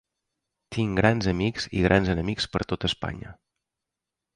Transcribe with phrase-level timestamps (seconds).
[0.75, 3.41] Tinc grans amics i grans enemics per tot Espanya.